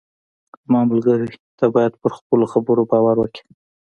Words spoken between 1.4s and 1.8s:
ته